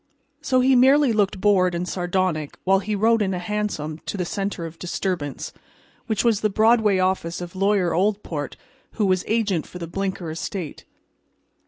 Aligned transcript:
So 0.41 0.61
he 0.61 0.75
merely 0.75 1.13
looked 1.13 1.39
bored 1.39 1.75
and 1.75 1.87
sardonic 1.87 2.57
while 2.63 2.79
he 2.79 2.95
rode 2.95 3.21
in 3.21 3.35
a 3.35 3.37
hansom 3.37 3.99
to 4.07 4.17
the 4.17 4.25
center 4.25 4.65
of 4.65 4.79
disturbance, 4.79 5.53
which 6.07 6.23
was 6.23 6.41
the 6.41 6.49
Broadway 6.49 6.97
office 6.97 7.39
of 7.39 7.55
Lawyer 7.55 7.91
Oldport, 7.93 8.55
who 8.93 9.05
was 9.05 9.23
agent 9.27 9.67
for 9.67 9.77
the 9.77 9.85
Blinker 9.85 10.31
estate. 10.31 10.85